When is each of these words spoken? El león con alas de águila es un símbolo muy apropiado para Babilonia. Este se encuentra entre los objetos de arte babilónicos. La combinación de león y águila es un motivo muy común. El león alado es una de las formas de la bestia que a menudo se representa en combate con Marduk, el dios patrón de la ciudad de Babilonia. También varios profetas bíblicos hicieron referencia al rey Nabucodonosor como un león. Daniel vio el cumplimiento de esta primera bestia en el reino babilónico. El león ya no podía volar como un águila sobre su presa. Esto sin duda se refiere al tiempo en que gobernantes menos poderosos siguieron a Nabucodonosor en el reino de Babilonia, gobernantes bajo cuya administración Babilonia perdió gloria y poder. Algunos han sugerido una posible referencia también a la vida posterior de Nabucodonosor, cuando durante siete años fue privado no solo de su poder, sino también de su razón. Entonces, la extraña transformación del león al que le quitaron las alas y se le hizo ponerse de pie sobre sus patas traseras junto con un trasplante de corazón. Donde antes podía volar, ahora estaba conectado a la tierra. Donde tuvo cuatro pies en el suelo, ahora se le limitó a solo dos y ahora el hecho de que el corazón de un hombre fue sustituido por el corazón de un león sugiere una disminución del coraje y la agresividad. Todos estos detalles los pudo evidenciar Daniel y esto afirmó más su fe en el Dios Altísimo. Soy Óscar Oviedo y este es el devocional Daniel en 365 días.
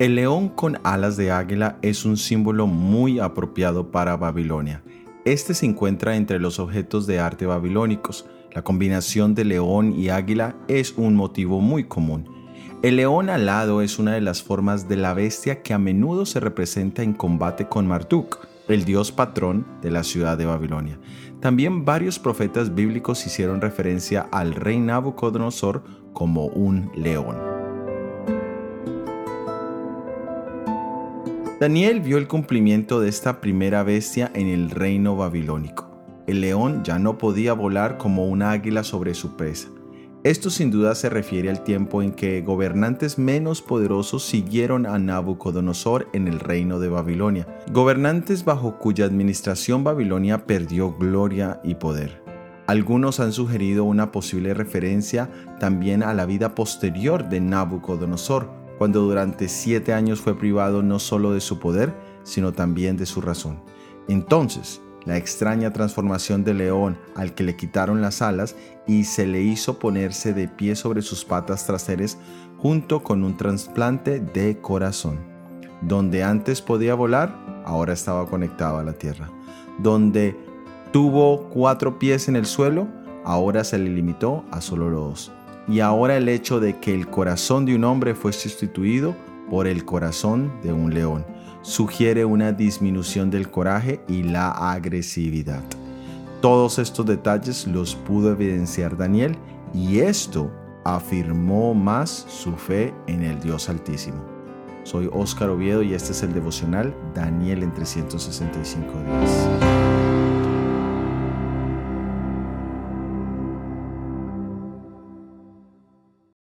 El 0.00 0.16
león 0.16 0.48
con 0.48 0.80
alas 0.82 1.16
de 1.16 1.30
águila 1.30 1.78
es 1.80 2.04
un 2.04 2.16
símbolo 2.16 2.66
muy 2.66 3.20
apropiado 3.20 3.92
para 3.92 4.16
Babilonia. 4.16 4.82
Este 5.24 5.54
se 5.54 5.66
encuentra 5.66 6.16
entre 6.16 6.40
los 6.40 6.58
objetos 6.58 7.06
de 7.06 7.20
arte 7.20 7.46
babilónicos. 7.46 8.26
La 8.52 8.62
combinación 8.62 9.36
de 9.36 9.44
león 9.44 9.94
y 9.96 10.08
águila 10.08 10.56
es 10.66 10.94
un 10.96 11.14
motivo 11.14 11.60
muy 11.60 11.84
común. 11.84 12.28
El 12.82 12.96
león 12.96 13.30
alado 13.30 13.82
es 13.82 14.00
una 14.00 14.14
de 14.14 14.20
las 14.20 14.42
formas 14.42 14.88
de 14.88 14.96
la 14.96 15.14
bestia 15.14 15.62
que 15.62 15.74
a 15.74 15.78
menudo 15.78 16.26
se 16.26 16.40
representa 16.40 17.04
en 17.04 17.12
combate 17.14 17.68
con 17.68 17.86
Marduk, 17.86 18.48
el 18.66 18.84
dios 18.84 19.12
patrón 19.12 19.64
de 19.80 19.92
la 19.92 20.02
ciudad 20.02 20.36
de 20.36 20.46
Babilonia. 20.46 20.98
También 21.38 21.84
varios 21.84 22.18
profetas 22.18 22.74
bíblicos 22.74 23.24
hicieron 23.26 23.60
referencia 23.60 24.26
al 24.32 24.56
rey 24.56 24.80
Nabucodonosor 24.80 25.84
como 26.12 26.46
un 26.46 26.90
león. 26.96 27.53
Daniel 31.64 32.02
vio 32.02 32.18
el 32.18 32.28
cumplimiento 32.28 33.00
de 33.00 33.08
esta 33.08 33.40
primera 33.40 33.82
bestia 33.82 34.30
en 34.34 34.48
el 34.48 34.68
reino 34.68 35.16
babilónico. 35.16 35.90
El 36.26 36.42
león 36.42 36.84
ya 36.84 36.98
no 36.98 37.16
podía 37.16 37.54
volar 37.54 37.96
como 37.96 38.26
un 38.26 38.42
águila 38.42 38.84
sobre 38.84 39.14
su 39.14 39.34
presa. 39.34 39.68
Esto 40.24 40.50
sin 40.50 40.70
duda 40.70 40.94
se 40.94 41.08
refiere 41.08 41.48
al 41.48 41.64
tiempo 41.64 42.02
en 42.02 42.12
que 42.12 42.42
gobernantes 42.42 43.16
menos 43.18 43.62
poderosos 43.62 44.26
siguieron 44.26 44.84
a 44.84 44.98
Nabucodonosor 44.98 46.10
en 46.12 46.28
el 46.28 46.38
reino 46.38 46.80
de 46.80 46.90
Babilonia, 46.90 47.46
gobernantes 47.72 48.44
bajo 48.44 48.78
cuya 48.78 49.06
administración 49.06 49.84
Babilonia 49.84 50.44
perdió 50.44 50.92
gloria 50.92 51.62
y 51.64 51.76
poder. 51.76 52.22
Algunos 52.66 53.20
han 53.20 53.32
sugerido 53.32 53.84
una 53.84 54.12
posible 54.12 54.52
referencia 54.52 55.30
también 55.60 56.02
a 56.02 56.12
la 56.12 56.26
vida 56.26 56.54
posterior 56.54 57.30
de 57.30 57.40
Nabucodonosor, 57.40 58.63
cuando 58.78 59.02
durante 59.02 59.48
siete 59.48 59.92
años 59.92 60.20
fue 60.20 60.36
privado 60.36 60.82
no 60.82 60.98
solo 60.98 61.32
de 61.32 61.40
su 61.40 61.58
poder, 61.58 61.94
sino 62.22 62.52
también 62.52 62.96
de 62.96 63.06
su 63.06 63.20
razón. 63.20 63.62
Entonces, 64.08 64.80
la 65.04 65.16
extraña 65.16 65.72
transformación 65.72 66.44
del 66.44 66.58
león 66.58 66.98
al 67.14 67.34
que 67.34 67.44
le 67.44 67.56
quitaron 67.56 68.00
las 68.00 68.22
alas 68.22 68.56
y 68.86 69.04
se 69.04 69.26
le 69.26 69.42
hizo 69.42 69.78
ponerse 69.78 70.32
de 70.32 70.48
pie 70.48 70.76
sobre 70.76 71.02
sus 71.02 71.24
patas 71.24 71.66
traseras 71.66 72.18
junto 72.58 73.02
con 73.02 73.22
un 73.22 73.36
trasplante 73.36 74.20
de 74.20 74.58
corazón. 74.60 75.18
Donde 75.82 76.22
antes 76.22 76.62
podía 76.62 76.94
volar, 76.94 77.36
ahora 77.66 77.92
estaba 77.92 78.26
conectado 78.26 78.78
a 78.78 78.84
la 78.84 78.94
tierra. 78.94 79.30
Donde 79.78 80.36
tuvo 80.92 81.50
cuatro 81.50 81.98
pies 81.98 82.28
en 82.28 82.36
el 82.36 82.46
suelo, 82.46 82.88
ahora 83.24 83.64
se 83.64 83.78
le 83.78 83.90
limitó 83.90 84.44
a 84.50 84.62
solo 84.62 84.88
dos 84.88 85.30
y 85.68 85.80
ahora 85.80 86.16
el 86.16 86.28
hecho 86.28 86.60
de 86.60 86.78
que 86.78 86.94
el 86.94 87.08
corazón 87.08 87.66
de 87.66 87.74
un 87.74 87.84
hombre 87.84 88.14
fue 88.14 88.32
sustituido 88.32 89.14
por 89.50 89.66
el 89.66 89.84
corazón 89.84 90.52
de 90.62 90.72
un 90.72 90.92
león 90.92 91.24
sugiere 91.64 92.26
una 92.26 92.52
disminución 92.52 93.30
del 93.30 93.50
coraje 93.50 94.00
y 94.06 94.22
la 94.22 94.50
agresividad. 94.50 95.62
Todos 96.42 96.78
estos 96.78 97.06
detalles 97.06 97.66
los 97.66 97.94
pudo 97.94 98.32
evidenciar 98.32 98.96
Daniel 98.98 99.36
y 99.72 100.00
esto 100.00 100.52
afirmó 100.84 101.74
más 101.74 102.26
su 102.28 102.52
fe 102.52 102.92
en 103.06 103.24
el 103.24 103.40
Dios 103.40 103.70
Altísimo. 103.70 104.22
Soy 104.82 105.08
Óscar 105.10 105.48
Oviedo 105.48 105.82
y 105.82 105.94
este 105.94 106.12
es 106.12 106.22
el 106.22 106.34
devocional 106.34 106.94
Daniel 107.14 107.62
en 107.62 107.72
365 107.72 108.92
días. 108.92 109.63